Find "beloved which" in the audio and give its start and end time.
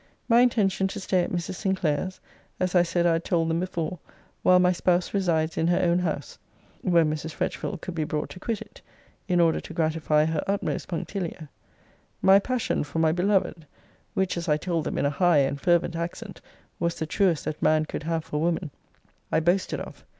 13.11-14.37